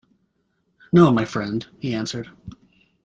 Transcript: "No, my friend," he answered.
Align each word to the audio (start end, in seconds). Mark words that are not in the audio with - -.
"No, 0.91 1.11
my 1.11 1.25
friend," 1.25 1.63
he 1.79 1.93
answered. 1.93 2.27